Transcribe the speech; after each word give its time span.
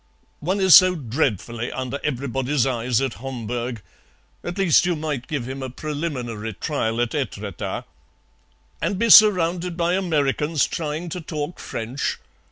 "One 0.39 0.59
is 0.59 0.73
so 0.73 0.95
dreadfully 0.95 1.71
under 1.71 1.99
everybody's 2.03 2.65
eyes 2.65 2.99
at 3.01 3.19
Homburg. 3.21 3.83
At 4.43 4.57
least 4.57 4.83
you 4.87 4.95
might 4.95 5.27
give 5.27 5.47
him 5.47 5.61
a 5.61 5.69
preliminary 5.69 6.53
trial 6.53 6.99
at 7.01 7.13
Etretat." 7.13 7.83
"And 8.81 8.97
be 8.97 9.11
surrounded 9.11 9.77
by 9.77 9.93
Americans 9.93 10.65
trying 10.65 11.09
to 11.09 11.21
talk 11.21 11.59
French? 11.59 12.17